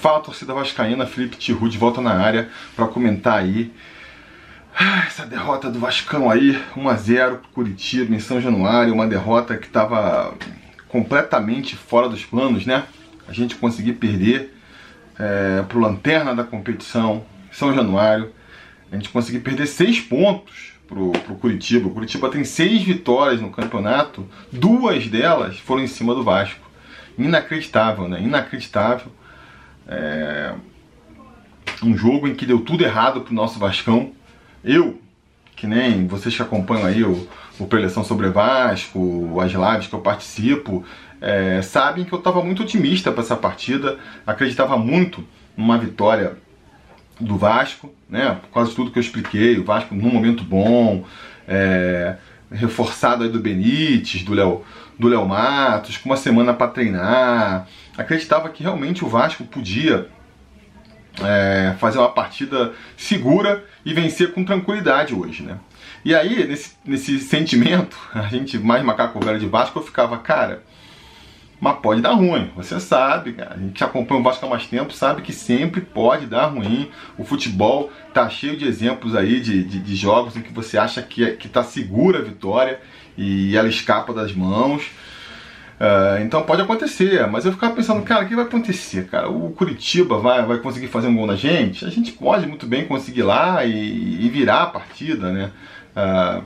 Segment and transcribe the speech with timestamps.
[0.00, 3.70] Fala torcida vascaína, Felipe Tiru de volta na área para comentar aí
[4.74, 9.58] ah, essa derrota do Vascão aí, 1 a 0 Curitiba em São Januário, uma derrota
[9.58, 10.32] que estava
[10.88, 12.84] completamente fora dos planos, né?
[13.28, 14.56] A gente conseguir perder
[15.18, 17.22] é, pro lanterna da competição,
[17.52, 18.32] São Januário,
[18.90, 21.88] a gente conseguir perder seis pontos pro, pro Curitiba.
[21.88, 26.70] O Curitiba tem seis vitórias no campeonato, duas delas foram em cima do Vasco.
[27.18, 28.18] Inacreditável, né?
[28.22, 29.12] Inacreditável.
[29.90, 30.54] É...
[31.82, 34.12] Um jogo em que deu tudo errado pro nosso Vascão.
[34.62, 35.00] Eu,
[35.56, 37.26] que nem vocês que acompanham aí o,
[37.58, 40.84] o Preleção sobre Vasco, as lives que eu participo,
[41.20, 45.24] é, sabem que eu estava muito otimista para essa partida, acreditava muito
[45.56, 46.36] numa vitória
[47.20, 48.40] do Vasco, né?
[48.50, 51.04] Por tudo que eu expliquei, o Vasco num momento bom,
[51.46, 52.16] é,
[52.50, 54.64] reforçado aí do Benítez, do Léo
[55.00, 57.66] do Léo Matos, com uma semana para treinar.
[57.96, 60.08] Acreditava que realmente o Vasco podia
[61.22, 65.56] é, fazer uma partida segura e vencer com tranquilidade hoje, né?
[66.04, 70.62] E aí, nesse, nesse sentimento, a gente, mais macaco velho de Vasco, eu ficava, cara,
[71.60, 73.54] mas pode dar ruim, você sabe, cara.
[73.54, 76.90] A gente acompanha o Vasco há mais tempo sabe que sempre pode dar ruim.
[77.18, 81.02] O futebol tá cheio de exemplos aí de, de, de jogos em que você acha
[81.02, 82.80] que, que tá segura a vitória
[83.16, 84.90] e ela escapa das mãos.
[85.78, 89.30] Uh, então pode acontecer, mas eu ficava pensando, cara, o que vai acontecer, cara?
[89.30, 91.84] O Curitiba vai, vai conseguir fazer um gol na gente?
[91.84, 95.50] A gente pode muito bem conseguir lá e, e virar a partida, né?
[95.94, 96.44] Uh,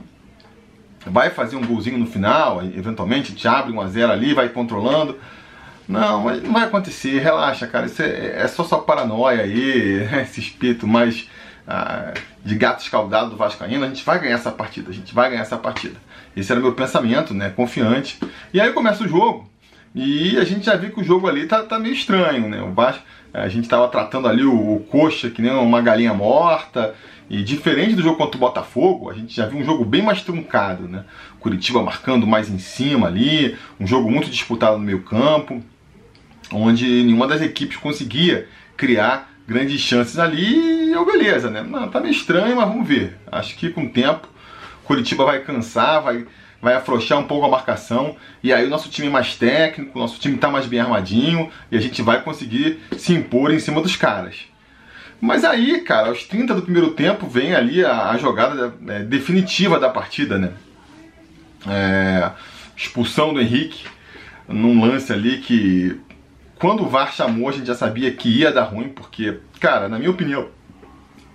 [1.05, 5.17] vai fazer um golzinho no final, eventualmente te abre um a 0 ali, vai controlando.
[5.87, 7.85] Não, mas não vai acontecer, relaxa, cara.
[7.85, 11.29] Isso é, é só sua paranoia aí, esse espírito mais
[11.67, 13.85] ah, de gato escaldado do Vascaíno.
[13.85, 15.95] A gente vai ganhar essa partida, a gente vai ganhar essa partida.
[16.35, 17.49] Esse era o meu pensamento, né?
[17.49, 18.19] Confiante.
[18.53, 19.49] E aí começa o jogo.
[19.93, 22.61] E a gente já viu que o jogo ali tá, tá meio estranho, né?
[22.61, 23.01] O Vasco,
[23.33, 26.93] a gente tava tratando ali o, o Coxa que nem uma galinha morta.
[27.29, 30.21] E diferente do jogo contra o Botafogo, a gente já viu um jogo bem mais
[30.21, 31.05] truncado, né?
[31.39, 35.63] Curitiba marcando mais em cima ali, um jogo muito disputado no meio campo,
[36.51, 38.47] onde nenhuma das equipes conseguia
[38.77, 41.63] criar grandes chances ali e eu, beleza, né?
[41.63, 43.17] Não, tá meio estranho, mas vamos ver.
[43.31, 44.27] Acho que com o tempo
[44.83, 46.25] Curitiba vai cansar, vai,
[46.61, 50.01] vai afrouxar um pouco a marcação e aí o nosso time é mais técnico, o
[50.01, 53.81] nosso time tá mais bem armadinho e a gente vai conseguir se impor em cima
[53.81, 54.45] dos caras.
[55.19, 59.79] Mas aí, cara, aos 30 do primeiro tempo vem ali a, a jogada é, definitiva
[59.79, 60.51] da partida, né?
[61.67, 62.31] É,
[62.75, 63.85] expulsão do Henrique
[64.47, 65.99] num lance ali que
[66.59, 69.97] quando o VAR chamou a gente já sabia que ia dar ruim, porque, cara, na
[69.97, 70.49] minha opinião,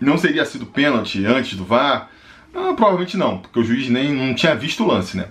[0.00, 2.08] não seria sido pênalti antes do VAR.
[2.54, 5.28] Ah, provavelmente não, porque o juiz nem não tinha visto o lance, né?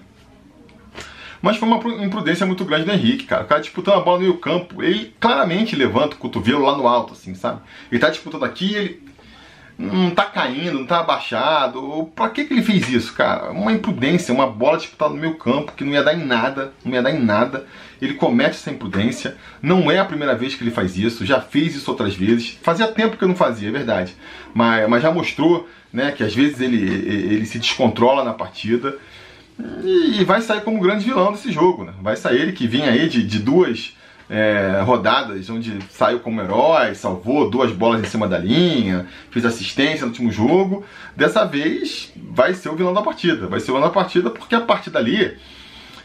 [1.41, 3.43] Mas foi uma imprudência muito grande do Henrique, cara.
[3.43, 6.87] O cara disputando a bola no meio campo, ele claramente levanta o cotovelo lá no
[6.87, 7.61] alto, assim, sabe?
[7.91, 9.09] Ele tá disputando aqui ele
[9.79, 12.11] não tá caindo, não tá abaixado.
[12.13, 13.51] Pra que, que ele fez isso, cara?
[13.51, 16.93] Uma imprudência, uma bola disputada no meio campo que não ia dar em nada, não
[16.93, 17.65] ia dar em nada.
[18.01, 19.37] Ele comete essa imprudência.
[19.61, 22.59] Não é a primeira vez que ele faz isso, já fez isso outras vezes.
[22.61, 24.13] Fazia tempo que eu não fazia, é verdade.
[24.53, 28.97] Mas, mas já mostrou né, que às vezes ele, ele se descontrola na partida
[29.83, 31.83] e vai sair como grande vilão desse jogo.
[31.83, 31.93] Né?
[32.01, 33.95] Vai sair ele que vinha aí de, de duas
[34.29, 40.01] é, rodadas onde saiu como herói, salvou duas bolas em cima da linha, fez assistência
[40.01, 40.85] no último jogo.
[41.15, 43.47] Dessa vez vai ser o vilão da partida.
[43.47, 45.37] Vai ser o vilão da partida porque a partida ali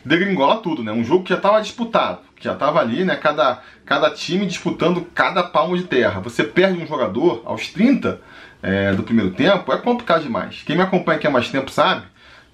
[0.05, 0.93] degringola tudo, né?
[0.93, 3.17] Um jogo que já estava disputado, que já estava ali, né?
[3.17, 6.21] Cada, cada time disputando cada palmo de terra.
[6.21, 8.21] Você perde um jogador aos 30
[8.63, 10.63] é, do primeiro tempo, é complicado demais.
[10.67, 12.03] Quem me acompanha aqui há mais tempo sabe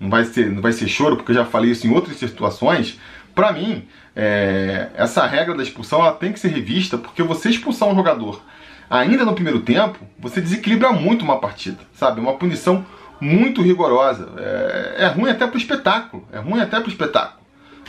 [0.00, 2.98] não vai ser, não vai ser choro, porque eu já falei isso em outras situações.
[3.34, 7.88] Para mim, é, essa regra da expulsão ela tem que ser revista, porque você expulsar
[7.88, 8.42] um jogador
[8.90, 12.20] ainda no primeiro tempo, você desequilibra muito uma partida, sabe?
[12.20, 12.84] Uma punição
[13.20, 14.28] muito rigorosa.
[14.36, 16.26] É, é ruim até pro espetáculo.
[16.32, 17.40] É ruim até pro espetáculo.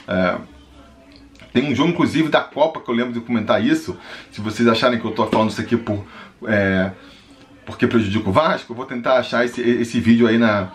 [0.07, 0.35] É,
[1.51, 3.97] tem um jogo, inclusive, da Copa que eu lembro de comentar isso.
[4.31, 6.05] Se vocês acharem que eu estou falando isso aqui por,
[6.45, 6.91] é,
[7.65, 10.71] porque prejudica o Vasco, eu vou tentar achar esse, esse vídeo aí na,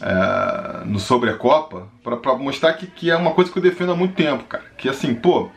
[0.00, 3.92] é, no Sobre a Copa para mostrar que, que é uma coisa que eu defendo
[3.92, 4.64] há muito tempo, cara.
[4.76, 5.50] Que assim, pô,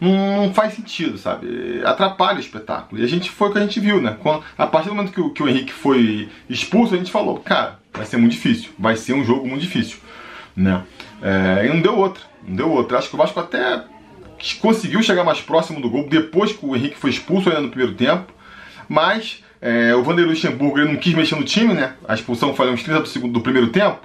[0.00, 1.82] não, não, faz sentido, sabe?
[1.84, 3.00] Atrapalha o espetáculo.
[3.00, 4.16] E a gente foi o que a gente viu, né?
[4.20, 7.38] Quando, a partir do momento que o, que o Henrique foi expulso, a gente falou,
[7.38, 9.98] cara, vai ser muito difícil, vai ser um jogo muito difícil,
[10.56, 10.82] né?
[11.22, 12.98] É, e não deu outra, não deu outra.
[12.98, 13.84] Acho que o Vasco até
[14.60, 17.94] conseguiu chegar mais próximo do gol depois que o Henrique foi expulso ainda no primeiro
[17.94, 18.32] tempo,
[18.88, 21.94] mas é, o Vanderlei Luxemburgo ele não quis mexer no time, né?
[22.08, 24.00] A expulsão foi uns 30 do, segundo, do primeiro tempo.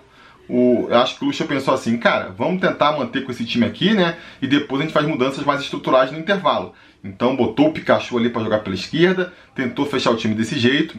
[0.49, 3.93] o, acho que o Lucha pensou assim, cara, vamos tentar manter com esse time aqui,
[3.93, 4.17] né?
[4.41, 6.73] E depois a gente faz mudanças mais estruturais no intervalo.
[7.03, 10.97] Então botou o Pikachu ali para jogar pela esquerda, tentou fechar o time desse jeito.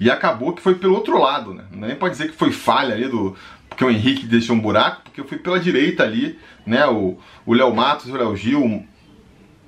[0.00, 1.64] E acabou que foi pelo outro lado, né?
[1.70, 3.36] Nem pode dizer que foi falha ali do.
[3.68, 6.84] Porque o Henrique deixou um buraco, porque fui pela direita ali, né?
[6.86, 8.84] O Léo Matos o Léo Gil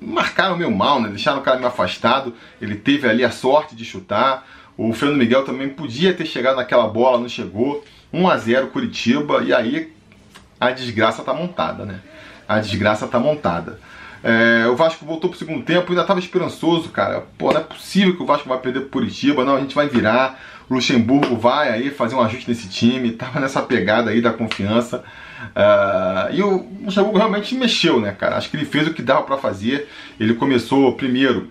[0.00, 1.08] marcaram meio mal, né?
[1.08, 2.34] Deixaram o cara meio afastado.
[2.60, 4.46] Ele teve ali a sorte de chutar.
[4.76, 7.84] O Fernando Miguel também podia ter chegado naquela bola, não chegou.
[8.12, 9.92] 1 a 0 Curitiba e aí
[10.60, 12.00] a desgraça tá montada, né?
[12.48, 13.80] A desgraça tá montada.
[14.22, 17.24] É, o Vasco voltou pro segundo tempo, ainda estava esperançoso, cara.
[17.38, 19.88] Pô, não é possível que o Vasco vai perder pro Curitiba, não, a gente vai
[19.88, 20.40] virar.
[20.68, 25.04] O Luxemburgo vai aí fazer um ajuste nesse time, tava nessa pegada aí da confiança.
[25.54, 28.36] Uh, e o Luxemburgo realmente mexeu, né, cara?
[28.36, 29.88] Acho que ele fez o que dava para fazer.
[30.18, 31.50] Ele começou primeiro,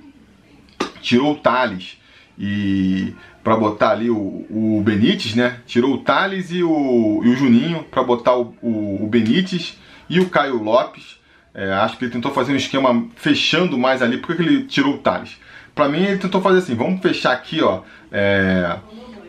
[1.02, 1.98] tirou o Thales
[2.38, 5.60] e para botar ali o, o Benítez, né?
[5.68, 9.78] Tirou o Thales e o, e o Juninho para botar o, o, o, Benítez
[10.10, 11.20] e o Caio Lopes.
[11.54, 14.18] É, acho que ele tentou fazer um esquema fechando mais ali.
[14.18, 15.38] Por que, ele tirou o Thales?
[15.76, 17.82] Para mim, ele tentou fazer assim: vamos fechar aqui, ó.
[18.12, 18.78] É,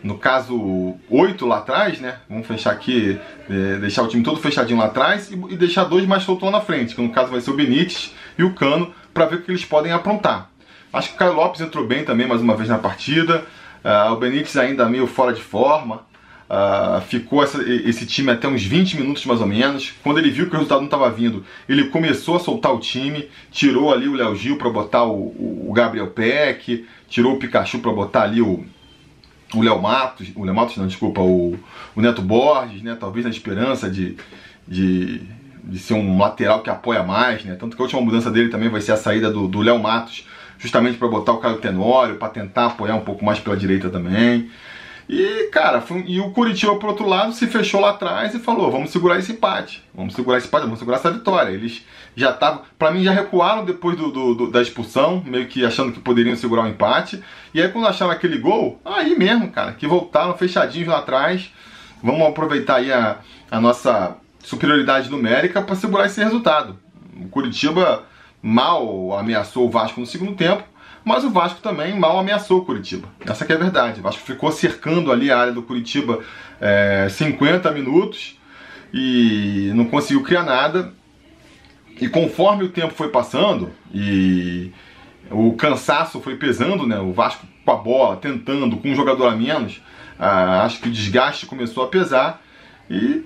[0.07, 2.15] no caso, oito lá atrás, né?
[2.29, 3.19] Vamos fechar aqui,
[3.49, 6.61] é, deixar o time todo fechadinho lá atrás e, e deixar dois mais soltos na
[6.61, 9.51] frente, que no caso vai ser o Benítez e o Cano, para ver o que
[9.51, 10.49] eles podem aprontar.
[10.93, 13.43] Acho que o Caio Lopes entrou bem também mais uma vez na partida.
[13.83, 16.07] Uh, o Benítez ainda meio fora de forma.
[16.49, 19.93] Uh, ficou essa, esse time até uns 20 minutos mais ou menos.
[20.01, 23.27] Quando ele viu que o resultado não estava vindo, ele começou a soltar o time,
[23.51, 27.91] tirou ali o Léo Gil para botar o, o, Gabriel Peck, tirou o Pikachu para
[27.91, 28.65] botar ali o
[29.53, 31.57] o Léo Matos, o Léo Matos não, desculpa, o,
[31.95, 32.97] o Neto Borges, né?
[32.99, 34.17] Talvez na esperança de,
[34.67, 35.21] de,
[35.63, 37.55] de ser um lateral que apoia mais, né?
[37.55, 40.25] Tanto que a última mudança dele também vai ser a saída do Léo Matos
[40.59, 44.49] justamente para botar o Caio Tenório, para tentar apoiar um pouco mais pela direita também.
[45.09, 48.69] E, cara, foi, e o Curitiba, por outro lado, se fechou lá atrás e falou:
[48.69, 51.51] vamos segurar esse empate, vamos segurar esse empate, vamos segurar essa vitória.
[51.51, 55.65] Eles já estavam, para mim, já recuaram depois do, do, do, da expulsão, meio que
[55.65, 57.23] achando que poderiam segurar o empate.
[57.53, 61.51] E aí, quando acharam aquele gol, aí mesmo, cara, que voltaram fechadinhos lá atrás.
[62.03, 63.17] Vamos aproveitar aí a,
[63.49, 66.77] a nossa superioridade numérica para segurar esse resultado.
[67.19, 68.03] O Curitiba
[68.41, 70.63] mal ameaçou o Vasco no segundo tempo,
[71.07, 73.07] mas o Vasco também mal ameaçou o Curitiba.
[73.25, 74.01] Essa é a verdade.
[74.01, 76.19] O Vasco ficou cercando ali a área do Curitiba
[76.59, 78.37] é, 50 minutos
[78.93, 80.91] e não conseguiu criar nada.
[82.01, 84.73] E conforme o tempo foi passando e
[85.31, 86.99] o cansaço foi pesando, né?
[86.99, 89.81] O Vasco com a bola, tentando, com um jogador a menos,
[90.19, 92.41] acho que o desgaste começou a pesar
[92.89, 93.23] e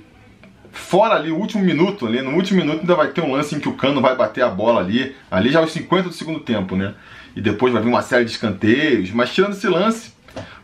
[0.71, 3.59] fora ali o último minuto, ali no último minuto ainda vai ter um lance em
[3.59, 6.75] que o Cano vai bater a bola ali, ali já aos 50 do segundo tempo,
[6.75, 6.93] né?
[7.35, 10.11] E depois vai vir uma série de escanteios, mas tirando esse lance,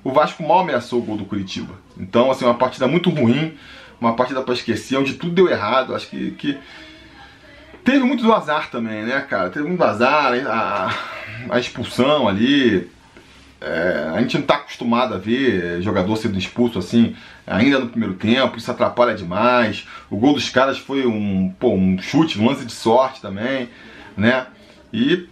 [0.03, 1.73] o Vasco mal ameaçou o gol do Curitiba.
[1.97, 3.57] Então, assim, uma partida muito ruim,
[3.99, 5.95] uma partida para esquecer, onde tudo deu errado.
[5.95, 6.57] Acho que, que
[7.83, 9.49] teve muito do azar também, né, cara?
[9.49, 10.93] Teve muito azar, a,
[11.49, 12.89] a expulsão ali,
[13.59, 17.15] é, a gente não está acostumado a ver jogador sendo expulso assim,
[17.45, 19.87] ainda no primeiro tempo, isso atrapalha demais.
[20.09, 23.69] O gol dos caras foi um, pô, um chute, um lance de sorte também,
[24.15, 24.45] né?
[24.93, 25.27] E,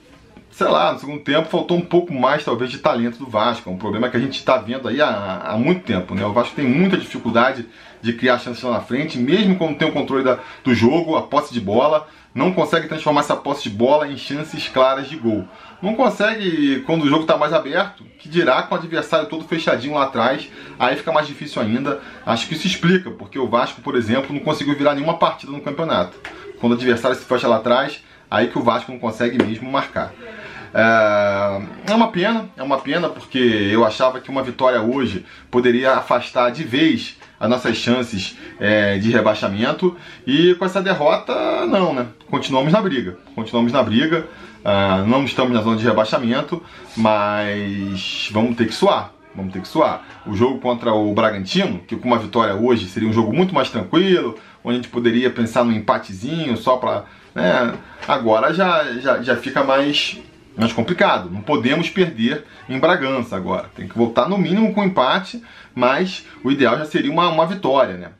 [0.55, 3.69] sei lá, no segundo tempo faltou um pouco mais, talvez, de talento do Vasco.
[3.69, 6.25] É um problema que a gente está vendo aí há, há muito tempo, né?
[6.25, 7.65] O Vasco tem muita dificuldade
[8.01, 11.23] de criar chances lá na frente, mesmo quando tem o controle da, do jogo, a
[11.23, 15.45] posse de bola, não consegue transformar essa posse de bola em chances claras de gol.
[15.81, 19.95] Não consegue quando o jogo está mais aberto, que dirá com o adversário todo fechadinho
[19.95, 22.00] lá atrás, aí fica mais difícil ainda.
[22.25, 25.59] Acho que isso explica, porque o Vasco, por exemplo, não conseguiu virar nenhuma partida no
[25.59, 26.17] campeonato.
[26.62, 30.13] Quando o adversário se fecha lá atrás, aí que o Vasco não consegue mesmo marcar.
[30.77, 35.94] É, é uma pena, é uma pena porque eu achava que uma vitória hoje poderia
[35.94, 39.96] afastar de vez as nossas chances é, de rebaixamento
[40.27, 42.08] e com essa derrota não, né?
[42.29, 44.25] Continuamos na briga, continuamos na briga,
[44.65, 46.62] uh, não estamos na zona de rebaixamento,
[46.98, 50.03] mas vamos ter que suar, vamos ter que suar.
[50.27, 53.70] O jogo contra o Bragantino, que com uma vitória hoje seria um jogo muito mais
[53.70, 57.74] tranquilo, onde a gente poderia pensar no empatezinho só para, né?
[58.05, 60.20] Agora já, já, já fica mais
[60.57, 61.29] mais complicado.
[61.29, 63.69] Não podemos perder em Bragança agora.
[63.75, 65.43] Tem que voltar no mínimo com empate,
[65.74, 68.12] mas o ideal já seria uma, uma vitória, né?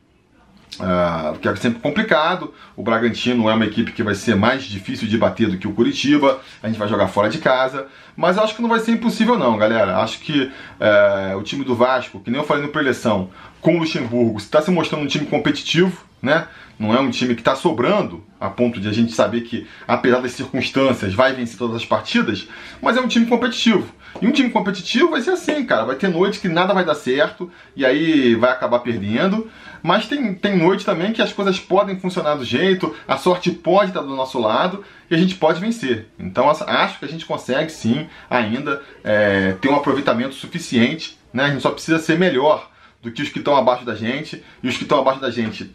[0.78, 2.52] Uh, que é sempre complicado.
[2.76, 5.72] O Bragantino é uma equipe que vai ser mais difícil de bater do que o
[5.72, 6.40] Curitiba.
[6.62, 7.86] A gente vai jogar fora de casa.
[8.16, 9.98] Mas acho que não vai ser impossível, não, galera.
[9.98, 13.30] Acho que uh, o time do Vasco, que nem eu falei no preleção,
[13.60, 16.48] com o Luxemburgo, está se mostrando um time competitivo né?
[16.78, 20.20] Não é um time que está sobrando a ponto de a gente saber que, apesar
[20.20, 22.48] das circunstâncias, vai vencer todas as partidas,
[22.82, 23.86] mas é um time competitivo.
[24.20, 25.84] E um time competitivo vai ser assim, cara.
[25.84, 29.50] Vai ter noite que nada vai dar certo e aí vai acabar perdendo.
[29.86, 33.92] Mas tem, tem noite também que as coisas podem funcionar do jeito, a sorte pode
[33.92, 36.08] estar do nosso lado e a gente pode vencer.
[36.18, 41.16] Então acho que a gente consegue sim ainda é, ter um aproveitamento suficiente.
[41.32, 41.44] Né?
[41.44, 42.68] A gente só precisa ser melhor
[43.00, 44.42] do que os que estão abaixo da gente.
[44.60, 45.72] E os que estão abaixo da gente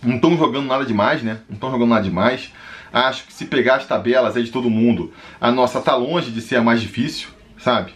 [0.00, 1.40] não estão jogando nada demais, né?
[1.48, 2.52] Não estão jogando nada demais.
[2.92, 6.40] Acho que se pegar as tabelas aí de todo mundo, a nossa tá longe de
[6.40, 7.94] ser a mais difícil, sabe?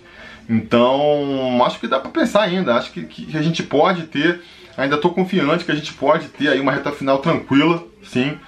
[0.48, 2.74] Então, acho que dá para pensar ainda.
[2.74, 4.40] Acho que, que, a gente pode ter,
[4.76, 8.38] ainda estou confiante que a gente pode ter aí uma reta final tranquila, sim.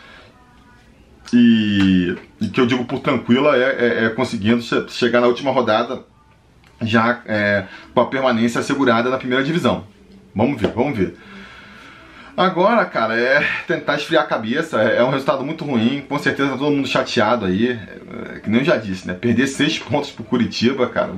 [1.33, 6.03] E, e que eu digo por tranquila é, é, é conseguindo chegar na última rodada
[6.83, 9.85] já é, com a permanência assegurada na primeira divisão.
[10.35, 11.17] Vamos ver, vamos ver.
[12.37, 14.83] Agora, cara, é tentar esfriar a cabeça.
[14.83, 16.03] É, é um resultado muito ruim.
[16.09, 17.79] Com certeza tá todo mundo chateado aí.
[18.37, 19.13] É, que nem eu já disse, né?
[19.13, 21.13] Perder seis pontos pro Curitiba, cara.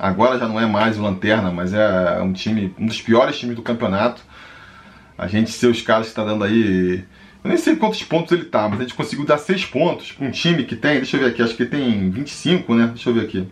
[0.00, 3.54] Agora já não é mais o Lanterna, mas é um time, um dos piores times
[3.54, 4.22] do campeonato.
[5.18, 7.04] A gente ser os caras que tá dando aí.
[7.44, 10.26] Eu nem sei quantos pontos ele tá, mas a gente conseguiu dar seis pontos pra
[10.26, 10.96] um time que tem.
[10.96, 12.86] Deixa eu ver aqui, acho que tem 25, né?
[12.86, 13.46] Deixa eu ver aqui.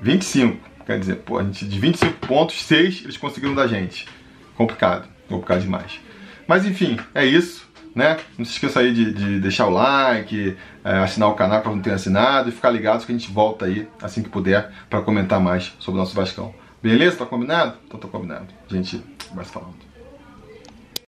[0.00, 0.70] 25.
[0.86, 4.06] Quer dizer, pô, a gente de 25 pontos, 6 eles conseguiram da gente.
[4.54, 5.98] Complicado, complicado demais.
[6.46, 7.68] Mas enfim, é isso.
[7.92, 8.18] Né?
[8.38, 11.80] Não se esqueça aí de, de deixar o like, é, assinar o canal para não
[11.80, 15.40] ter assinado e ficar ligado que a gente volta aí assim que puder para comentar
[15.40, 16.54] mais sobre o nosso Vascão.
[16.82, 17.16] Beleza?
[17.16, 17.76] Tá combinado?
[17.86, 18.48] Então tá combinado.
[18.68, 19.91] A gente vai se falando.